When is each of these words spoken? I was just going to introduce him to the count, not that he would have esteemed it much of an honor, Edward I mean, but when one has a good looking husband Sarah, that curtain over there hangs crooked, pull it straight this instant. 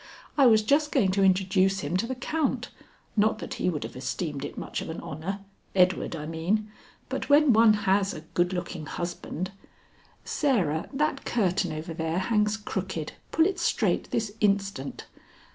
I 0.35 0.47
was 0.47 0.63
just 0.63 0.91
going 0.91 1.11
to 1.11 1.21
introduce 1.23 1.81
him 1.81 1.95
to 1.97 2.07
the 2.07 2.15
count, 2.15 2.69
not 3.15 3.37
that 3.37 3.53
he 3.61 3.69
would 3.69 3.83
have 3.83 3.95
esteemed 3.95 4.43
it 4.43 4.57
much 4.57 4.81
of 4.81 4.89
an 4.89 4.99
honor, 4.99 5.41
Edward 5.75 6.15
I 6.15 6.25
mean, 6.25 6.71
but 7.07 7.29
when 7.29 7.53
one 7.53 7.73
has 7.85 8.11
a 8.11 8.21
good 8.21 8.51
looking 8.51 8.87
husband 8.87 9.51
Sarah, 10.25 10.89
that 10.91 11.23
curtain 11.23 11.71
over 11.71 11.93
there 11.93 12.17
hangs 12.17 12.57
crooked, 12.57 13.13
pull 13.31 13.45
it 13.45 13.59
straight 13.59 14.09
this 14.09 14.31
instant. 14.41 15.05